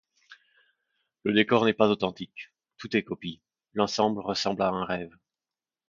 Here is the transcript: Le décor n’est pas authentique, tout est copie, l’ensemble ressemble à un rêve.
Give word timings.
Le 1.21 1.31
décor 1.31 1.63
n’est 1.63 1.75
pas 1.75 1.89
authentique, 1.89 2.51
tout 2.79 2.97
est 2.97 3.03
copie, 3.03 3.39
l’ensemble 3.75 4.21
ressemble 4.21 4.63
à 4.63 4.69
un 4.69 4.83
rêve. 4.83 5.15